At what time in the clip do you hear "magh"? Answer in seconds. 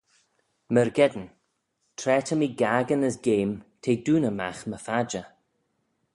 4.39-4.63